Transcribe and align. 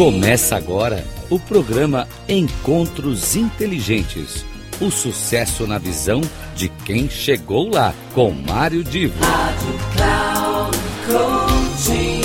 Começa 0.00 0.56
agora 0.56 1.04
o 1.28 1.38
programa 1.38 2.08
Encontros 2.26 3.36
Inteligentes. 3.36 4.46
O 4.80 4.90
sucesso 4.90 5.66
na 5.66 5.76
visão 5.76 6.22
de 6.54 6.70
quem 6.86 7.06
chegou 7.06 7.68
lá, 7.68 7.92
com 8.14 8.30
Mário 8.30 8.82
Divo. 8.82 9.22
Rádio 9.22 9.78
Cloud 9.92 10.78
Coaching. 11.06 12.22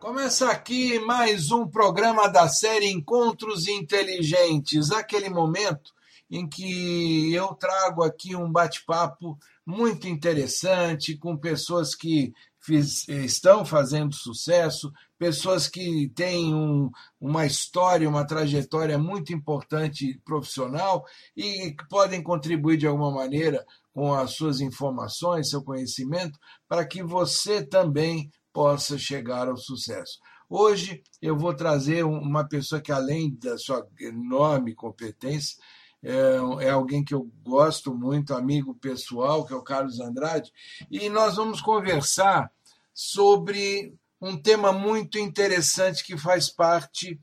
Começa 0.00 0.50
aqui 0.50 0.98
mais 0.98 1.52
um 1.52 1.68
programa 1.68 2.26
da 2.26 2.48
série 2.48 2.90
Encontros 2.90 3.68
Inteligentes, 3.68 4.90
aquele 4.90 5.30
momento 5.30 5.92
em 6.32 6.48
que 6.48 7.30
eu 7.34 7.54
trago 7.54 8.02
aqui 8.02 8.34
um 8.34 8.50
bate-papo 8.50 9.38
muito 9.66 10.08
interessante 10.08 11.14
com 11.14 11.36
pessoas 11.36 11.94
que 11.94 12.32
fiz, 12.58 13.06
estão 13.06 13.66
fazendo 13.66 14.14
sucesso, 14.14 14.90
pessoas 15.18 15.68
que 15.68 16.10
têm 16.14 16.54
um, 16.54 16.90
uma 17.20 17.44
história, 17.44 18.08
uma 18.08 18.26
trajetória 18.26 18.96
muito 18.96 19.30
importante 19.30 20.18
profissional 20.24 21.04
e 21.36 21.72
que 21.72 21.86
podem 21.86 22.22
contribuir 22.22 22.78
de 22.78 22.86
alguma 22.86 23.10
maneira 23.10 23.62
com 23.92 24.14
as 24.14 24.34
suas 24.34 24.62
informações, 24.62 25.50
seu 25.50 25.62
conhecimento, 25.62 26.38
para 26.66 26.86
que 26.86 27.02
você 27.02 27.62
também 27.62 28.32
possa 28.54 28.96
chegar 28.96 29.48
ao 29.48 29.56
sucesso. 29.58 30.18
Hoje 30.48 31.02
eu 31.20 31.36
vou 31.36 31.54
trazer 31.54 32.04
uma 32.04 32.48
pessoa 32.48 32.80
que, 32.80 32.90
além 32.90 33.34
da 33.36 33.58
sua 33.58 33.86
enorme 34.00 34.74
competência, 34.74 35.56
é, 36.02 36.66
é, 36.66 36.70
alguém 36.70 37.04
que 37.04 37.14
eu 37.14 37.30
gosto 37.44 37.94
muito, 37.94 38.34
amigo 38.34 38.74
pessoal, 38.74 39.46
que 39.46 39.52
é 39.52 39.56
o 39.56 39.62
Carlos 39.62 40.00
Andrade, 40.00 40.52
e 40.90 41.08
nós 41.08 41.36
vamos 41.36 41.60
conversar 41.60 42.50
sobre 42.92 43.94
um 44.20 44.36
tema 44.36 44.72
muito 44.72 45.18
interessante 45.18 46.04
que 46.04 46.16
faz 46.16 46.48
parte 46.48 47.20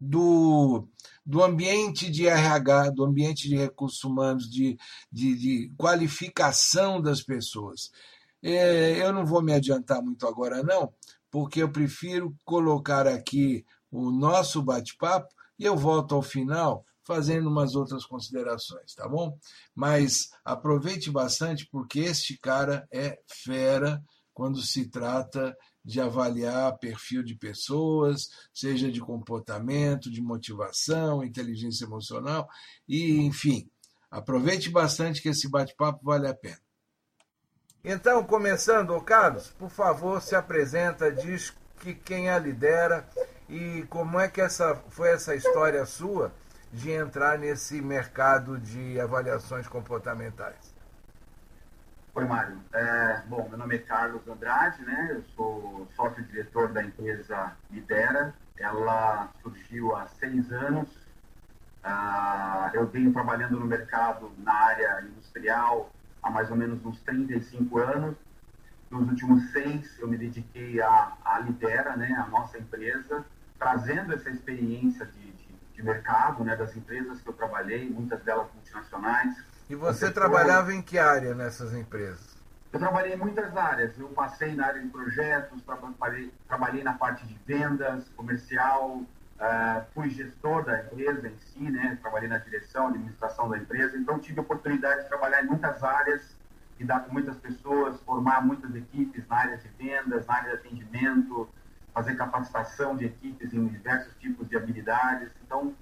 do, 0.00 0.88
do 1.24 1.42
ambiente 1.42 2.10
de 2.10 2.26
RH, 2.26 2.90
do 2.90 3.04
ambiente 3.04 3.48
de 3.48 3.56
recursos 3.56 4.02
humanos, 4.02 4.50
de, 4.50 4.76
de, 5.10 5.34
de 5.36 5.72
qualificação 5.76 7.00
das 7.00 7.22
pessoas. 7.22 7.90
É, 8.42 9.00
eu 9.00 9.12
não 9.12 9.24
vou 9.24 9.42
me 9.42 9.52
adiantar 9.52 10.02
muito 10.02 10.26
agora, 10.26 10.62
não, 10.62 10.92
porque 11.30 11.62
eu 11.62 11.70
prefiro 11.70 12.34
colocar 12.44 13.06
aqui 13.06 13.64
o 13.90 14.10
nosso 14.10 14.62
bate-papo 14.62 15.28
e 15.58 15.64
eu 15.64 15.76
volto 15.76 16.14
ao 16.14 16.22
final 16.22 16.84
fazendo 17.04 17.48
umas 17.48 17.74
outras 17.74 18.04
considerações, 18.04 18.94
tá 18.94 19.08
bom? 19.08 19.36
Mas 19.74 20.30
aproveite 20.44 21.10
bastante 21.10 21.68
porque 21.70 22.00
este 22.00 22.38
cara 22.38 22.86
é 22.92 23.18
fera 23.26 24.02
quando 24.32 24.60
se 24.62 24.88
trata 24.88 25.56
de 25.84 26.00
avaliar 26.00 26.78
perfil 26.78 27.22
de 27.22 27.34
pessoas, 27.34 28.28
seja 28.54 28.90
de 28.90 29.00
comportamento, 29.00 30.10
de 30.10 30.22
motivação, 30.22 31.24
inteligência 31.24 31.84
emocional 31.84 32.48
e, 32.88 33.20
enfim, 33.20 33.68
aproveite 34.10 34.70
bastante 34.70 35.20
que 35.20 35.28
esse 35.28 35.50
bate-papo 35.50 36.04
vale 36.04 36.28
a 36.28 36.34
pena. 36.34 36.60
Então, 37.84 38.22
começando, 38.22 38.98
Carlos, 39.00 39.48
por 39.58 39.68
favor, 39.68 40.22
se 40.22 40.36
apresenta, 40.36 41.10
diz 41.10 41.52
que 41.80 41.94
quem 41.94 42.30
a 42.30 42.38
lidera 42.38 43.08
e 43.48 43.82
como 43.90 44.20
é 44.20 44.28
que 44.28 44.40
essa 44.40 44.76
foi 44.88 45.10
essa 45.10 45.34
história 45.34 45.84
sua 45.84 46.32
de 46.72 46.90
entrar 46.90 47.38
nesse 47.38 47.82
mercado 47.82 48.58
de 48.58 48.98
avaliações 48.98 49.68
comportamentais? 49.68 50.74
Oi, 52.14 52.24
Mário. 52.24 52.58
É, 52.72 53.22
bom, 53.26 53.46
meu 53.48 53.58
nome 53.58 53.76
é 53.76 53.78
Carlos 53.78 54.26
Andrade, 54.26 54.82
né? 54.82 55.08
Eu 55.10 55.22
sou 55.36 55.88
sócio-diretor 55.94 56.72
da 56.72 56.82
empresa 56.82 57.52
Lidera. 57.70 58.34
Ela 58.56 59.30
surgiu 59.42 59.94
há 59.94 60.06
seis 60.06 60.50
anos. 60.52 60.88
Ah, 61.84 62.70
eu 62.74 62.86
venho 62.86 63.12
trabalhando 63.12 63.58
no 63.58 63.66
mercado 63.66 64.30
na 64.38 64.54
área 64.54 65.02
industrial 65.02 65.90
há 66.22 66.30
mais 66.30 66.50
ou 66.50 66.56
menos 66.56 66.84
uns 66.84 67.00
35 67.00 67.78
anos. 67.78 68.16
Nos 68.90 69.08
últimos 69.08 69.50
seis, 69.50 69.98
eu 69.98 70.06
me 70.06 70.16
dediquei 70.16 70.80
à, 70.80 71.12
à 71.24 71.38
Lidera, 71.40 71.96
né? 71.96 72.12
A 72.12 72.26
nossa 72.28 72.58
empresa, 72.58 73.24
trazendo 73.58 74.12
essa 74.12 74.30
experiência 74.30 75.06
de 75.06 75.31
de 75.82 75.84
mercado, 75.84 76.44
né, 76.44 76.56
das 76.56 76.74
empresas 76.76 77.20
que 77.20 77.28
eu 77.28 77.32
trabalhei, 77.32 77.90
muitas 77.90 78.22
delas 78.22 78.46
multinacionais. 78.54 79.36
E 79.68 79.74
você 79.74 80.10
trabalhava 80.10 80.72
em 80.72 80.80
que 80.80 80.98
área 80.98 81.34
nessas 81.34 81.74
empresas? 81.74 82.32
Eu 82.72 82.78
trabalhei 82.78 83.14
em 83.14 83.16
muitas 83.16 83.54
áreas. 83.54 83.98
Eu 83.98 84.08
passei 84.08 84.54
na 84.54 84.66
área 84.66 84.80
de 84.80 84.88
projetos, 84.88 85.60
trabalhei, 85.62 86.32
trabalhei 86.48 86.82
na 86.82 86.94
parte 86.94 87.26
de 87.26 87.38
vendas, 87.46 88.08
comercial, 88.16 88.96
uh, 88.96 89.84
fui 89.92 90.08
gestor 90.08 90.64
da 90.64 90.80
empresa 90.80 91.28
em 91.28 91.36
si, 91.38 91.70
né? 91.70 91.98
Trabalhei 92.00 92.28
na 92.28 92.38
direção, 92.38 92.88
administração 92.88 93.50
da 93.50 93.58
empresa. 93.58 93.96
Então 93.98 94.18
tive 94.18 94.38
a 94.40 94.42
oportunidade 94.42 95.02
de 95.02 95.08
trabalhar 95.08 95.42
em 95.42 95.48
muitas 95.48 95.82
áreas, 95.82 96.34
lidar 96.78 97.00
com 97.00 97.12
muitas 97.12 97.36
pessoas, 97.36 98.00
formar 98.02 98.40
muitas 98.42 98.74
equipes 98.74 99.26
na 99.28 99.36
área 99.36 99.56
de 99.58 99.68
vendas, 99.78 100.26
na 100.26 100.34
área 100.34 100.50
de 100.50 100.56
atendimento, 100.56 101.48
fazer 101.92 102.14
capacitação 102.16 102.96
de 102.96 103.06
equipes 103.06 103.52
em 103.52 103.66
diversos 103.66 104.14
tipos 104.16 104.48
de 104.48 104.56
habilidades. 104.56 105.30
Então, 105.44 105.74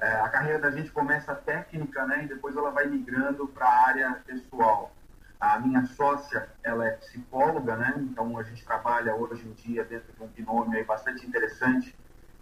é, 0.00 0.12
a 0.16 0.28
carreira 0.28 0.58
da 0.58 0.70
gente 0.70 0.90
começa 0.90 1.34
técnica, 1.34 2.06
né, 2.06 2.24
e 2.24 2.28
depois 2.28 2.56
ela 2.56 2.70
vai 2.70 2.86
migrando 2.86 3.46
para 3.48 3.66
a 3.66 3.86
área 3.88 4.22
pessoal. 4.26 4.94
A 5.38 5.58
minha 5.58 5.84
sócia, 5.86 6.48
ela 6.62 6.86
é 6.86 6.92
psicóloga, 6.92 7.76
né, 7.76 7.94
então 7.98 8.36
a 8.38 8.42
gente 8.42 8.64
trabalha 8.64 9.14
hoje 9.14 9.46
em 9.46 9.52
dia 9.52 9.84
dentro 9.84 10.12
de 10.12 10.22
um 10.22 10.26
binômio 10.28 10.78
aí 10.78 10.84
bastante 10.84 11.26
interessante 11.26 11.94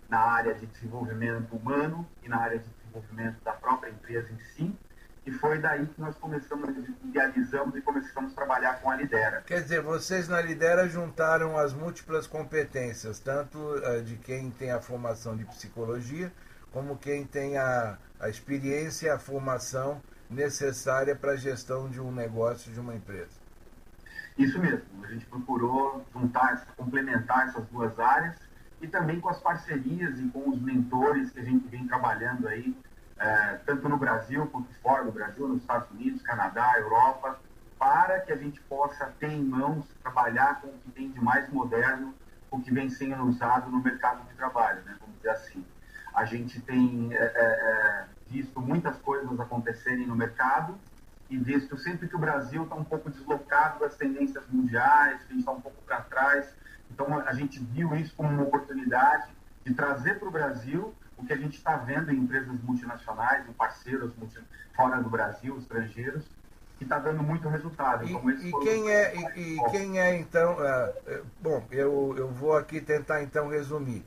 na 0.09 0.21
área 0.21 0.55
de 0.55 0.67
desenvolvimento 0.67 1.55
humano 1.55 2.09
e 2.23 2.29
na 2.29 2.39
área 2.39 2.59
de 2.59 2.69
desenvolvimento 2.69 3.43
da 3.43 3.53
própria 3.53 3.91
empresa 3.91 4.33
em 4.33 4.39
si. 4.39 4.75
E 5.28 5.31
foi 5.31 5.59
daí 5.59 5.87
que 5.87 6.00
nós 6.00 6.16
começamos, 6.16 6.71
idealizamos 7.05 7.77
e 7.77 7.83
começamos 7.83 8.33
a 8.33 8.34
trabalhar 8.34 8.81
com 8.81 8.91
a 8.91 8.97
Lidera. 8.97 9.43
Quer 9.47 9.61
dizer, 9.61 9.83
vocês 9.83 10.27
na 10.27 10.41
Lidera 10.41 10.89
juntaram 10.89 11.59
as 11.59 11.75
múltiplas 11.75 12.27
competências, 12.27 13.21
tanto 13.21 13.59
uh, 13.59 14.03
de 14.03 14.17
quem 14.17 14.50
tem 14.50 14.71
a 14.71 14.81
formação 14.81 15.37
de 15.37 15.44
psicologia, 15.44 16.33
como 16.72 16.97
quem 16.97 17.27
tem 17.27 17.59
a, 17.59 17.99
a 18.19 18.31
experiência 18.31 19.09
e 19.09 19.11
a 19.11 19.19
formação 19.19 20.00
necessária 20.31 21.15
para 21.15 21.33
a 21.33 21.37
gestão 21.37 21.91
de 21.91 22.00
um 22.00 22.11
negócio, 22.11 22.72
de 22.72 22.81
uma 22.81 22.94
empresa. 22.94 23.38
Isso 24.38 24.59
mesmo. 24.59 24.87
A 25.03 25.09
gente 25.09 25.27
procurou 25.27 26.06
juntar, 26.11 26.67
complementar 26.75 27.49
essas 27.49 27.67
duas 27.67 27.99
áreas 27.99 28.34
e 28.81 28.88
também 28.88 29.21
com 29.21 29.28
as 29.28 29.38
parcerias 29.43 30.19
e 30.21 30.27
com 30.28 30.49
os 30.49 30.62
mentores 30.62 31.31
que 31.33 31.41
a 31.41 31.44
gente 31.44 31.69
vem 31.69 31.87
trabalhando 31.87 32.49
aí 32.49 32.75
é, 33.19 33.55
tanto 33.67 33.89
no 33.89 33.97
Brasil 33.97 34.47
quanto 34.47 34.73
fora 34.83 35.05
do 35.05 35.12
Brasil, 35.12 35.49
nos 35.49 35.61
Estados 35.61 35.91
Unidos, 35.91 36.23
Canadá, 36.23 36.75
Europa, 36.79 37.39
para 37.79 38.21
que 38.21 38.33
a 38.33 38.37
gente 38.37 38.61
possa 38.62 39.06
ter 39.19 39.31
em 39.31 39.45
mãos, 39.45 39.84
trabalhar 40.03 40.61
com 40.61 40.69
o 40.69 40.79
que 40.79 40.91
tem 40.91 41.11
de 41.11 41.21
mais 41.21 41.49
moderno, 41.51 42.15
o 42.51 42.61
que 42.61 42.73
vem 42.73 42.89
sendo 42.89 43.25
usado 43.25 43.71
no 43.71 43.83
mercado 43.83 44.27
de 44.29 44.34
trabalho, 44.34 44.83
né? 44.83 44.97
vamos 45.01 45.17
dizer 45.17 45.31
assim. 45.31 45.65
A 46.15 46.25
gente 46.25 46.61
tem 46.61 47.11
é, 47.12 47.17
é, 47.17 47.29
é 47.37 48.06
visto 48.29 48.61
muitas 48.61 48.97
coisas 48.99 49.39
acontecerem 49.39 50.06
no 50.06 50.17
mercado 50.17 50.79
e 51.31 51.37
visto 51.37 51.77
sempre 51.77 52.09
que 52.09 52.17
o 52.17 52.19
Brasil 52.19 52.65
está 52.65 52.75
um 52.75 52.85
pouco 52.85 53.11
deslocado 53.11 53.81
das 53.81 53.97
tendências 53.97 54.45
mundiais, 54.49 55.23
que 55.23 55.29
a 55.29 55.31
gente 55.31 55.41
está 55.41 55.53
um 55.53 55.61
pouco 55.61 55.81
para 55.83 56.00
trás. 56.03 56.55
Então, 56.91 57.19
a 57.19 57.33
gente 57.35 57.61
viu 57.61 57.95
isso 57.95 58.15
como 58.17 58.31
uma 58.31 58.43
oportunidade 58.45 59.29
de 59.65 59.75
trazer 59.75 60.19
para 60.19 60.29
o 60.29 60.31
Brasil 60.31 60.95
o 61.19 61.27
que 61.27 61.33
a 61.33 61.37
gente 61.37 61.56
está 61.56 61.77
vendo 61.77 62.11
em 62.12 62.19
empresas 62.19 62.61
multinacionais, 62.62 63.47
em 63.49 63.53
parceiros 63.53 64.15
multi, 64.17 64.38
fora 64.75 65.03
do 65.03 65.11
Brasil, 65.11 65.59
estrangeiros, 65.59 66.25
que 66.79 66.85
está 66.85 66.99
dando 66.99 67.23
muito 67.23 67.49
resultado. 67.49 68.06
E, 68.06 68.49
e 68.49 68.53
quem, 68.61 68.88
é, 68.88 69.15
e, 69.17 69.56
e, 69.56 69.70
quem 69.70 70.00
é, 70.00 70.17
então. 70.17 70.55
Uh, 70.55 71.26
bom, 71.41 71.67
eu, 71.73 72.15
eu 72.17 72.29
vou 72.29 72.56
aqui 72.56 72.81
tentar 72.81 73.23
então 73.23 73.49
resumir. 73.49 74.05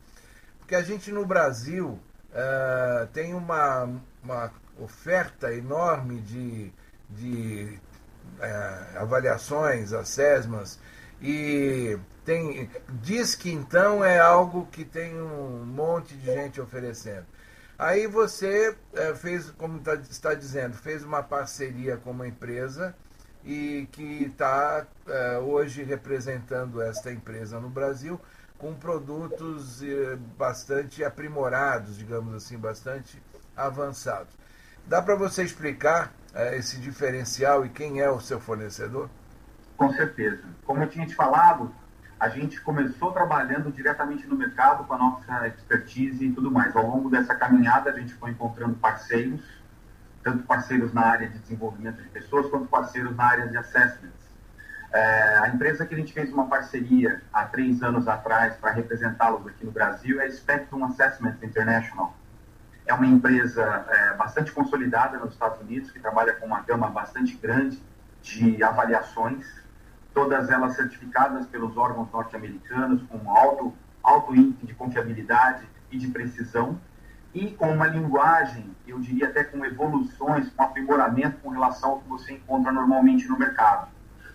Porque 0.60 0.74
a 0.74 0.82
gente 0.82 1.12
no 1.12 1.26
Brasil 1.26 2.00
uh, 2.30 3.08
tem 3.12 3.34
uma, 3.34 3.90
uma 4.24 4.52
oferta 4.80 5.54
enorme 5.54 6.22
de, 6.22 6.72
de 7.10 7.78
uh, 8.40 9.00
avaliações, 9.00 9.92
assessments, 9.92 10.80
e 11.22 12.00
tem, 12.26 12.70
diz 13.02 13.36
que 13.36 13.52
então 13.52 14.04
é 14.04 14.20
algo 14.20 14.68
que 14.68 14.86
tem 14.86 15.20
um 15.20 15.66
monte 15.66 16.16
de 16.16 16.26
gente 16.26 16.62
oferecendo. 16.62 17.26
Aí 17.78 18.06
você 18.06 18.76
é, 18.94 19.16
fez, 19.16 19.50
como 19.52 19.80
tá, 19.80 19.96
está 19.96 20.36
dizendo, 20.36 20.78
fez 20.78 21.04
uma 21.04 21.24
parceria 21.24 21.98
com 21.98 22.12
uma 22.12 22.28
empresa 22.28 22.96
e 23.44 23.88
que 23.92 24.26
está 24.26 24.86
é, 25.08 25.40
hoje 25.40 25.82
representando 25.82 26.80
esta 26.80 27.12
empresa 27.12 27.60
no 27.60 27.70
Brasil 27.70 28.22
com 28.60 28.76
produtos 28.76 29.82
é, 29.82 30.16
bastante 30.38 31.04
aprimorados, 31.04 31.98
digamos 31.98 32.36
assim, 32.36 32.56
bastante 32.56 33.20
avançados. 33.58 34.38
Dá 34.86 35.02
para 35.02 35.16
você 35.16 35.44
explicar 35.44 36.14
esse 36.54 36.80
diferencial 36.80 37.66
e 37.66 37.70
quem 37.70 38.00
é 38.00 38.10
o 38.10 38.20
seu 38.20 38.40
fornecedor? 38.40 39.10
Com 39.76 39.92
certeza. 39.94 40.44
Como 40.64 40.84
eu 40.84 40.88
tinha 40.88 41.06
te 41.06 41.16
falado, 41.16 41.74
a 42.22 42.30
gente 42.30 42.62
começou 42.62 43.12
trabalhando 43.12 43.72
diretamente 43.72 44.28
no 44.28 44.36
mercado 44.36 44.84
com 44.84 44.94
a 44.94 44.98
nossa 45.00 45.48
expertise 45.48 46.24
e 46.24 46.32
tudo 46.32 46.52
mais. 46.52 46.76
Ao 46.76 46.86
longo 46.86 47.10
dessa 47.10 47.34
caminhada, 47.34 47.90
a 47.90 48.00
gente 48.00 48.14
foi 48.14 48.30
encontrando 48.30 48.76
parceiros, 48.76 49.42
tanto 50.24 50.44
parceiros 50.44 50.94
na 50.94 51.02
área 51.02 51.28
de 51.28 51.40
desenvolvimento 51.40 52.00
de 52.00 52.08
pessoas, 52.10 52.46
quanto 52.46 52.68
parceiros 52.68 53.16
na 53.16 53.24
área 53.24 53.48
de 53.48 53.58
assessments. 53.58 54.22
É, 54.94 55.40
a 55.40 55.50
empresa 55.50 55.84
que 55.84 55.96
a 55.96 55.98
gente 55.98 56.14
fez 56.14 56.32
uma 56.32 56.46
parceria 56.46 57.24
há 57.34 57.46
três 57.46 57.82
anos 57.82 58.08
atrás 58.08 58.56
para 58.58 58.70
representá-los 58.70 59.48
aqui 59.48 59.66
no 59.66 59.72
Brasil 59.72 60.22
é 60.22 60.26
a 60.26 60.32
Spectrum 60.32 60.86
Assessments 60.86 61.42
International. 61.42 62.16
É 62.86 62.94
uma 62.94 63.08
empresa 63.08 63.64
é, 63.90 64.14
bastante 64.14 64.52
consolidada 64.52 65.18
nos 65.18 65.34
Estados 65.34 65.60
Unidos, 65.60 65.90
que 65.90 66.00
trabalha 66.00 66.34
com 66.34 66.46
uma 66.46 66.62
gama 66.62 66.88
bastante 66.88 67.36
grande 67.36 67.82
de 68.22 68.64
avaliações 68.64 69.61
todas 70.14 70.50
elas 70.50 70.76
certificadas 70.76 71.46
pelos 71.48 71.78
órgãos 71.78 72.12
norte-americanos 72.12 73.02
com 73.04 73.30
alto, 73.30 73.74
alto 74.04 74.36
índice 74.36 74.66
de 74.66 74.74
confiabilidade 74.74 75.68
e 75.92 75.98
de 75.98 76.08
precisão, 76.08 76.80
e 77.34 77.52
com 77.52 77.72
uma 77.72 77.88
linguagem, 77.88 78.76
eu 78.86 79.00
diria 79.00 79.30
até 79.30 79.44
com 79.44 79.64
evoluções, 79.66 80.50
com 80.50 80.64
aprimoramento 80.64 81.38
com 81.38 81.50
relação 81.50 81.92
ao 81.92 82.00
que 82.02 82.10
você 82.10 82.34
encontra 82.34 82.72
normalmente 82.72 83.28
no 83.28 83.40
mercado. 83.40 83.90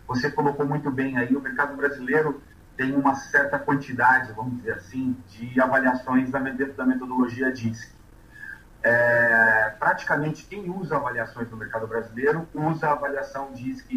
Você 0.08 0.31
colocou 0.31 0.67
muito 0.67 0.90
bem 0.90 1.19
aí, 1.19 1.37
o 1.37 1.40
mercado 1.40 1.76
brasileiro 1.76 2.40
tem 2.76 2.94
uma 2.94 3.14
certa 3.14 3.58
quantidade, 3.58 4.32
vamos 4.32 4.58
dizer 4.58 4.72
assim, 4.72 5.17
de 5.29 5.61
avaliações 5.61 6.31
da 6.31 6.40
metodologia 6.40 7.52
DISC 7.52 7.95
é, 8.86 9.74
praticamente 9.80 10.44
quem 10.44 10.70
usa 10.70 10.94
avaliações 10.94 11.50
no 11.50 11.56
mercado 11.56 11.88
brasileiro 11.88 12.48
usa 12.54 12.86
a 12.86 12.92
avaliação 12.92 13.52
DISC 13.52 13.90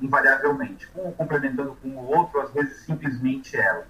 invariavelmente, 0.00 0.88
um 0.96 1.12
complementando 1.12 1.76
com 1.82 1.88
o 1.88 2.06
outro, 2.16 2.40
às 2.40 2.50
vezes 2.50 2.80
simplesmente 2.80 3.54
ela. 3.58 3.86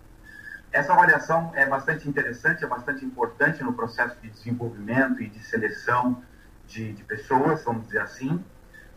Essa 0.72 0.94
avaliação 0.94 1.52
é 1.54 1.64
bastante 1.64 2.08
interessante, 2.08 2.64
é 2.64 2.66
bastante 2.66 3.04
importante 3.04 3.62
no 3.62 3.72
processo 3.72 4.20
de 4.20 4.28
desenvolvimento 4.28 5.22
e 5.22 5.28
de 5.28 5.38
seleção 5.44 6.20
de, 6.66 6.92
de 6.92 7.04
pessoas, 7.04 7.62
vamos 7.62 7.86
dizer 7.86 8.00
assim, 8.00 8.44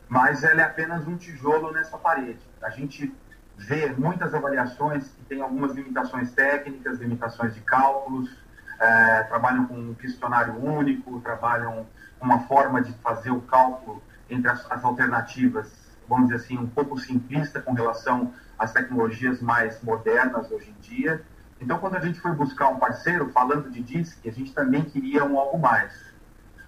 mas 0.08 0.44
ela 0.44 0.62
é 0.62 0.66
apenas 0.66 1.08
um 1.08 1.16
tijolo 1.16 1.72
nessa 1.72 1.96
parede. 1.96 2.42
A 2.60 2.72
gente 2.72 3.16
vê 3.56 3.94
muitas 3.96 4.34
avaliações 4.34 5.10
que 5.10 5.24
têm 5.26 5.42
algumas 5.42 5.74
limitações 5.74 6.32
técnicas, 6.32 6.98
limitações 6.98 7.54
de 7.54 7.62
cálculos, 7.62 8.36
é, 8.80 9.24
trabalham 9.24 9.66
com 9.66 9.76
um 9.76 9.94
questionário 9.94 10.58
único, 10.64 11.20
trabalham 11.20 11.86
com 12.18 12.26
uma 12.26 12.40
forma 12.42 12.82
de 12.82 12.94
fazer 12.94 13.32
o 13.32 13.42
cálculo 13.42 14.02
entre 14.30 14.50
as, 14.50 14.66
as, 14.72 14.84
alternativas, 14.84 15.72
vamos 16.08 16.30
dizer 16.30 16.44
assim, 16.44 16.58
um 16.58 16.68
pouco 16.68 16.98
simplista 16.98 17.62
com 17.62 17.74
relação 17.74 18.34
às 18.58 18.72
tecnologias 18.72 19.42
mais 19.42 19.82
modernas 19.84 20.50
hoje 20.52 20.70
em 20.70 20.82
dia. 20.82 21.22
Então, 21.60 21.78
quando 21.78 21.96
a 21.96 22.00
gente 22.00 22.20
foi 22.20 22.32
buscar 22.32 22.70
um 22.70 22.80
parceiro, 22.80 23.30
falando 23.32 23.70
de 23.70 23.82
DISC, 23.82 24.28
a 24.28 24.32
gente 24.32 24.54
também 24.54 24.84
queria 24.84 25.26
um 25.26 25.38
algo 25.38 25.60
mais. 25.60 25.94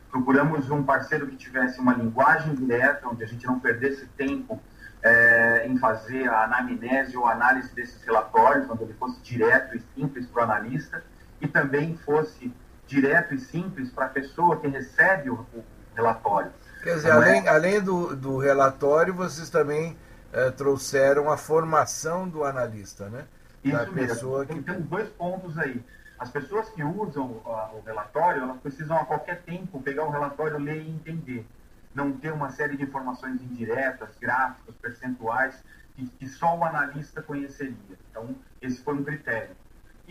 Procuramos 0.09 0.69
um 0.69 0.83
parceiro 0.83 1.27
que 1.27 1.37
tivesse 1.37 1.79
uma 1.79 1.93
linguagem 1.93 2.53
direta, 2.53 3.07
onde 3.07 3.23
a 3.23 3.27
gente 3.27 3.45
não 3.45 3.59
perdesse 3.59 4.05
tempo 4.17 4.59
é, 5.01 5.65
em 5.65 5.77
fazer 5.77 6.27
a 6.27 6.43
anamnese 6.43 7.15
ou 7.15 7.25
análise 7.25 7.73
desses 7.73 8.03
relatórios, 8.03 8.69
onde 8.69 8.83
ele 8.83 8.93
fosse 8.93 9.19
direto 9.21 9.77
e 9.77 9.81
simples 9.95 10.27
para 10.27 10.41
o 10.41 10.43
analista, 10.43 11.03
e 11.41 11.47
também 11.47 11.97
fosse 11.97 12.53
direto 12.87 13.33
e 13.33 13.39
simples 13.39 13.89
para 13.89 14.05
a 14.05 14.09
pessoa 14.09 14.59
que 14.59 14.67
recebe 14.67 15.29
o, 15.29 15.45
o 15.53 15.63
relatório. 15.95 16.51
Quer 16.83 16.95
dizer, 16.95 17.11
além, 17.11 17.45
é... 17.45 17.49
além 17.49 17.81
do, 17.81 18.15
do 18.15 18.37
relatório, 18.37 19.13
vocês 19.13 19.49
também 19.49 19.97
é, 20.31 20.51
trouxeram 20.51 21.29
a 21.29 21.37
formação 21.37 22.27
do 22.27 22.43
analista, 22.43 23.09
né? 23.09 23.25
Isso 23.63 23.77
da 23.77 23.85
mesmo. 23.91 24.07
Pessoa 24.07 24.45
que... 24.45 24.61
Tem 24.61 24.81
dois 24.81 25.09
pontos 25.09 25.57
aí. 25.57 25.83
As 26.17 26.29
pessoas 26.29 26.69
que 26.69 26.83
usam 26.83 27.25
o, 27.25 27.77
o 27.77 27.81
relatório, 27.85 28.43
elas 28.43 28.59
precisam 28.61 28.97
a 28.97 29.05
qualquer 29.05 29.41
tempo 29.41 29.81
pegar 29.81 30.05
o 30.05 30.11
relatório, 30.11 30.57
ler 30.57 30.81
e 30.81 30.89
entender. 30.89 31.47
Não 31.93 32.11
ter 32.11 32.31
uma 32.31 32.49
série 32.51 32.77
de 32.77 32.83
informações 32.83 33.41
indiretas, 33.41 34.09
gráficos, 34.19 34.75
percentuais, 34.81 35.55
que, 35.95 36.05
que 36.07 36.27
só 36.27 36.57
o 36.57 36.63
analista 36.63 37.21
conheceria. 37.21 37.75
Então, 38.09 38.35
esse 38.61 38.81
foi 38.81 38.95
um 38.95 39.03
critério. 39.03 39.55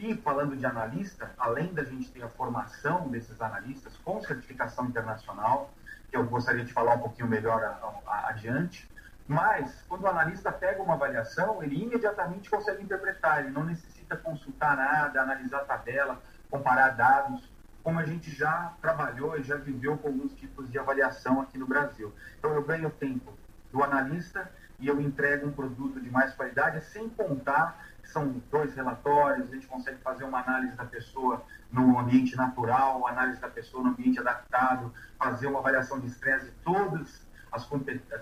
E 0.02 0.16
falando 0.16 0.56
de 0.56 0.64
analista, 0.64 1.30
além 1.36 1.74
da 1.74 1.84
gente 1.84 2.10
ter 2.10 2.22
a 2.22 2.28
formação 2.30 3.08
desses 3.08 3.38
analistas 3.38 3.94
com 3.98 4.18
certificação 4.22 4.86
internacional, 4.86 5.74
que 6.08 6.16
eu 6.16 6.24
gostaria 6.24 6.64
de 6.64 6.72
falar 6.72 6.94
um 6.94 7.00
pouquinho 7.00 7.28
melhor 7.28 7.62
a, 7.62 8.10
a, 8.10 8.28
adiante, 8.30 8.90
mas 9.28 9.84
quando 9.86 10.04
o 10.04 10.06
analista 10.06 10.50
pega 10.50 10.82
uma 10.82 10.94
avaliação, 10.94 11.62
ele 11.62 11.82
imediatamente 11.82 12.48
consegue 12.48 12.82
interpretar, 12.82 13.40
ele 13.40 13.50
não 13.50 13.62
necessita 13.62 14.16
consultar 14.16 14.74
nada, 14.74 15.20
analisar 15.20 15.66
tabela, 15.66 16.18
comparar 16.50 16.96
dados, 16.96 17.46
como 17.84 17.98
a 17.98 18.04
gente 18.06 18.30
já 18.30 18.72
trabalhou 18.80 19.38
e 19.38 19.42
já 19.42 19.56
viveu 19.56 19.98
com 19.98 20.08
alguns 20.08 20.32
tipos 20.32 20.70
de 20.70 20.78
avaliação 20.78 21.42
aqui 21.42 21.58
no 21.58 21.66
Brasil. 21.66 22.10
Então 22.38 22.54
eu 22.54 22.64
ganho 22.64 22.88
tempo 22.88 23.34
do 23.70 23.84
analista 23.84 24.50
e 24.78 24.88
eu 24.88 24.98
entrego 24.98 25.46
um 25.46 25.52
produto 25.52 26.00
de 26.00 26.10
mais 26.10 26.32
qualidade, 26.32 26.82
sem 26.86 27.06
contar 27.10 27.89
são 28.10 28.42
dois 28.50 28.74
relatórios, 28.74 29.48
a 29.48 29.54
gente 29.54 29.66
consegue 29.66 29.98
fazer 29.98 30.24
uma 30.24 30.40
análise 30.40 30.74
da 30.76 30.84
pessoa 30.84 31.42
no 31.70 31.98
ambiente 31.98 32.36
natural, 32.36 33.06
análise 33.06 33.40
da 33.40 33.48
pessoa 33.48 33.82
no 33.84 33.90
ambiente 33.90 34.18
adaptado, 34.18 34.92
fazer 35.18 35.46
uma 35.46 35.60
avaliação 35.60 36.00
de 36.00 36.08
estresse 36.08 36.46
de 36.46 36.52
todas 36.64 37.26
as, 37.52 37.68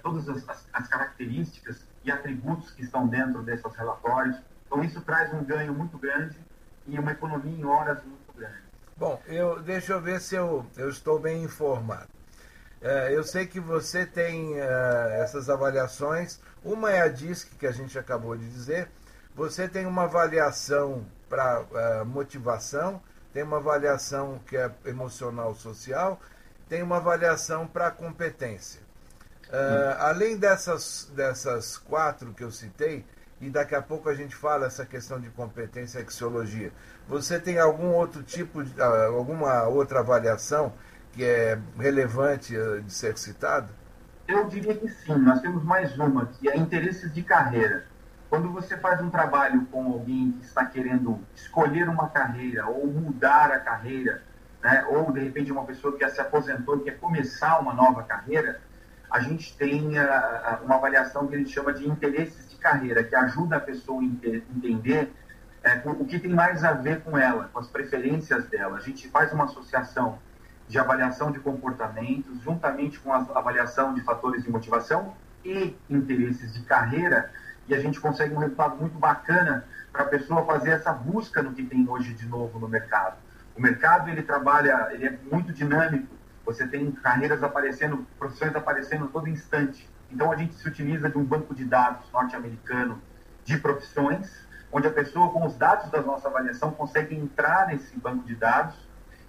todas 0.02 0.28
as, 0.28 0.48
as, 0.48 0.68
as 0.72 0.88
características 0.88 1.84
e 2.04 2.10
atributos 2.10 2.70
que 2.70 2.82
estão 2.82 3.06
dentro 3.06 3.42
desses 3.42 3.74
relatórios. 3.74 4.36
Então, 4.66 4.82
isso 4.82 5.00
traz 5.00 5.32
um 5.32 5.42
ganho 5.44 5.72
muito 5.74 5.98
grande 5.98 6.38
e 6.86 6.98
uma 6.98 7.12
economia 7.12 7.58
em 7.58 7.64
horas 7.64 8.02
muito 8.04 8.32
grande. 8.34 8.68
Bom, 8.96 9.20
eu, 9.26 9.62
deixa 9.62 9.92
eu 9.92 10.00
ver 10.00 10.20
se 10.20 10.34
eu, 10.34 10.66
eu 10.76 10.88
estou 10.88 11.18
bem 11.18 11.42
informado. 11.42 12.08
É, 12.80 13.14
eu 13.14 13.24
sei 13.24 13.46
que 13.46 13.60
você 13.60 14.06
tem 14.06 14.58
é, 14.58 15.20
essas 15.20 15.48
avaliações. 15.48 16.40
Uma 16.64 16.90
é 16.90 17.02
a 17.02 17.08
DISC, 17.08 17.56
que 17.56 17.66
a 17.66 17.72
gente 17.72 17.98
acabou 17.98 18.36
de 18.36 18.48
dizer, 18.48 18.90
você 19.38 19.68
tem 19.68 19.86
uma 19.86 20.02
avaliação 20.02 21.06
para 21.28 21.60
uh, 21.60 21.66
eh, 21.76 22.04
motivação, 22.04 23.00
tem 23.32 23.44
uma 23.44 23.58
avaliação 23.58 24.40
que 24.44 24.56
é 24.56 24.68
emocional 24.84 25.54
social, 25.54 26.20
tem 26.68 26.82
uma 26.82 26.96
avaliação 26.96 27.64
para 27.64 27.88
competência. 27.92 28.80
Uh, 29.44 29.94
além 30.00 30.36
dessas, 30.36 31.08
dessas 31.14 31.78
quatro 31.78 32.34
que 32.34 32.42
eu 32.42 32.50
citei, 32.50 33.06
e 33.40 33.48
daqui 33.48 33.76
a 33.76 33.80
pouco 33.80 34.08
a 34.08 34.14
gente 34.14 34.34
fala 34.34 34.66
essa 34.66 34.84
questão 34.84 35.20
de 35.20 35.30
competência 35.30 36.00
e 36.00 36.02
axiologia, 36.02 36.72
você 37.06 37.38
tem 37.38 37.60
algum 37.60 37.92
outro 37.92 38.24
tipo, 38.24 38.64
de, 38.64 38.80
uh, 38.80 39.16
alguma 39.16 39.68
outra 39.68 40.00
avaliação 40.00 40.72
que 41.12 41.22
é 41.22 41.56
relevante 41.78 42.56
de 42.84 42.92
ser 42.92 43.16
citada? 43.16 43.68
Eu 44.26 44.48
diria 44.48 44.76
que 44.76 44.88
sim. 44.88 45.14
Nós 45.14 45.40
temos 45.40 45.62
mais 45.62 45.96
uma, 45.96 46.26
que 46.26 46.48
é 46.48 46.56
interesses 46.56 47.14
de 47.14 47.22
carreira. 47.22 47.86
Quando 48.28 48.52
você 48.52 48.76
faz 48.76 49.00
um 49.00 49.08
trabalho 49.08 49.66
com 49.66 49.86
alguém 49.86 50.32
que 50.32 50.44
está 50.44 50.64
querendo 50.64 51.18
escolher 51.34 51.88
uma 51.88 52.08
carreira 52.08 52.66
ou 52.66 52.86
mudar 52.86 53.50
a 53.50 53.58
carreira, 53.58 54.22
né, 54.62 54.84
ou 54.88 55.10
de 55.12 55.20
repente 55.20 55.50
uma 55.50 55.64
pessoa 55.64 55.94
que 55.94 56.00
já 56.00 56.10
se 56.10 56.20
aposentou 56.20 56.78
e 56.78 56.80
quer 56.84 56.98
começar 56.98 57.58
uma 57.58 57.72
nova 57.72 58.02
carreira, 58.02 58.60
a 59.10 59.20
gente 59.20 59.56
tem 59.56 59.98
uh, 59.98 60.64
uma 60.64 60.74
avaliação 60.74 61.26
que 61.26 61.34
a 61.34 61.38
gente 61.38 61.50
chama 61.50 61.72
de 61.72 61.88
interesses 61.88 62.50
de 62.50 62.56
carreira, 62.56 63.02
que 63.02 63.14
ajuda 63.14 63.56
a 63.56 63.60
pessoa 63.60 64.02
a 64.02 64.04
entender 64.04 65.10
é, 65.62 65.80
o 65.84 66.04
que 66.04 66.18
tem 66.18 66.32
mais 66.32 66.62
a 66.64 66.72
ver 66.72 67.00
com 67.00 67.16
ela, 67.16 67.48
com 67.52 67.58
as 67.58 67.68
preferências 67.68 68.46
dela. 68.46 68.76
A 68.76 68.80
gente 68.80 69.08
faz 69.08 69.32
uma 69.32 69.44
associação 69.44 70.18
de 70.68 70.78
avaliação 70.78 71.30
de 71.30 71.40
comportamentos, 71.40 72.40
juntamente 72.42 73.00
com 73.00 73.12
a 73.12 73.26
avaliação 73.34 73.94
de 73.94 74.02
fatores 74.02 74.44
de 74.44 74.50
motivação 74.50 75.14
e 75.44 75.74
interesses 75.88 76.52
de 76.52 76.62
carreira, 76.62 77.32
e 77.68 77.74
a 77.74 77.80
gente 77.80 78.00
consegue 78.00 78.34
um 78.34 78.38
resultado 78.38 78.76
muito 78.76 78.98
bacana 78.98 79.64
para 79.92 80.02
a 80.02 80.06
pessoa 80.06 80.44
fazer 80.46 80.70
essa 80.70 80.92
busca 80.92 81.42
no 81.42 81.52
que 81.52 81.62
tem 81.62 81.86
hoje 81.88 82.14
de 82.14 82.26
novo 82.26 82.58
no 82.58 82.66
mercado. 82.66 83.16
O 83.54 83.60
mercado 83.60 84.08
ele 84.08 84.22
trabalha, 84.22 84.88
ele 84.92 85.06
é 85.06 85.18
muito 85.30 85.52
dinâmico. 85.52 86.14
Você 86.46 86.66
tem 86.66 86.90
carreiras 86.90 87.42
aparecendo, 87.42 88.06
profissões 88.18 88.54
aparecendo 88.56 89.04
a 89.04 89.08
todo 89.08 89.28
instante. 89.28 89.88
Então 90.10 90.32
a 90.32 90.36
gente 90.36 90.54
se 90.54 90.66
utiliza 90.66 91.10
de 91.10 91.18
um 91.18 91.24
banco 91.24 91.54
de 91.54 91.64
dados 91.64 92.10
norte-americano 92.10 93.02
de 93.44 93.58
profissões, 93.58 94.46
onde 94.72 94.86
a 94.86 94.90
pessoa 94.90 95.30
com 95.30 95.46
os 95.46 95.56
dados 95.56 95.90
da 95.90 96.00
nossa 96.00 96.28
avaliação 96.28 96.70
consegue 96.70 97.14
entrar 97.14 97.66
nesse 97.66 97.98
banco 97.98 98.24
de 98.24 98.34
dados 98.34 98.76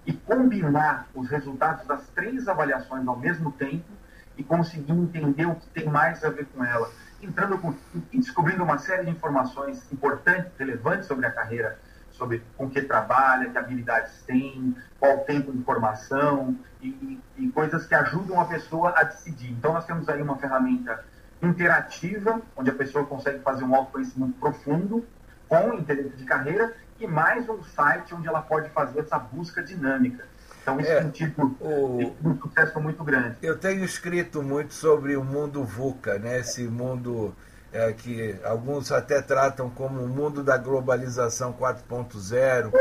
e 0.06 0.14
combinar 0.14 1.08
os 1.14 1.28
resultados 1.28 1.86
das 1.86 2.08
três 2.08 2.48
avaliações 2.48 3.06
ao 3.06 3.18
mesmo 3.18 3.52
tempo 3.52 3.90
e 4.36 4.42
conseguir 4.42 4.92
entender 4.92 5.46
o 5.46 5.54
que 5.54 5.68
tem 5.68 5.86
mais 5.86 6.24
a 6.24 6.30
ver 6.30 6.46
com 6.46 6.64
ela 6.64 6.90
entrando 7.22 7.58
com, 7.58 7.74
descobrindo 8.12 8.62
uma 8.62 8.78
série 8.78 9.04
de 9.04 9.10
informações 9.10 9.90
importantes, 9.92 10.50
relevantes 10.58 11.06
sobre 11.06 11.26
a 11.26 11.30
carreira, 11.30 11.78
sobre 12.12 12.42
com 12.56 12.68
que 12.68 12.82
trabalha, 12.82 13.50
que 13.50 13.58
habilidades 13.58 14.22
tem, 14.26 14.76
qual 14.98 15.16
o 15.16 15.20
tempo 15.20 15.52
de 15.52 15.62
formação 15.64 16.56
e, 16.82 17.18
e, 17.36 17.48
coisas 17.48 17.86
que 17.86 17.94
ajudam 17.94 18.40
a 18.40 18.44
pessoa 18.44 18.92
a 18.96 19.04
decidir. 19.04 19.50
Então, 19.52 19.72
nós 19.72 19.86
temos 19.86 20.08
aí 20.08 20.20
uma 20.20 20.36
ferramenta 20.36 21.04
interativa, 21.42 22.40
onde 22.56 22.70
a 22.70 22.74
pessoa 22.74 23.06
consegue 23.06 23.40
fazer 23.40 23.64
um 23.64 23.74
autoconhecimento 23.74 24.34
profundo, 24.38 25.06
com 25.48 25.74
interesse 25.74 26.16
de 26.16 26.24
carreira, 26.24 26.74
e 26.98 27.06
mais 27.06 27.48
um 27.48 27.62
site 27.62 28.14
onde 28.14 28.28
ela 28.28 28.42
pode 28.42 28.68
fazer 28.70 29.00
essa 29.00 29.18
busca 29.18 29.62
dinâmica. 29.62 30.26
Então, 30.72 30.80
isso 30.80 30.90
é, 30.90 30.98
é 30.98 31.04
um 31.04 31.10
tipo 31.10 31.56
o... 31.60 32.14
de 32.20 32.28
um 32.28 32.40
sucesso 32.40 32.80
muito 32.80 33.02
grande. 33.04 33.36
Eu 33.42 33.58
tenho 33.58 33.84
escrito 33.84 34.42
muito 34.42 34.74
sobre 34.74 35.16
o 35.16 35.24
mundo 35.24 35.64
VUCA, 35.64 36.18
né? 36.18 36.40
esse 36.40 36.62
mundo 36.64 37.34
é, 37.72 37.92
que 37.92 38.36
alguns 38.44 38.90
até 38.92 39.20
tratam 39.22 39.70
como 39.70 40.02
o 40.02 40.08
mundo 40.08 40.42
da 40.42 40.56
globalização 40.56 41.52
4.0. 41.52 42.72